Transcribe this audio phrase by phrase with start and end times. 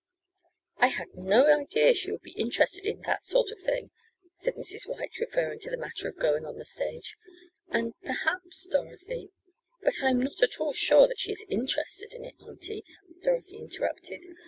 [0.77, 3.91] "I had no idea she would be interested in that sort of thing,"
[4.33, 4.87] said Mrs.
[4.87, 7.13] White, referring to the matter of going on the stage,
[7.69, 9.29] "and, perhaps, Dorothy"
[9.83, 12.83] "But I am not at all sure that she is interested in it, auntie,"
[13.21, 14.25] Dorothy interrupted.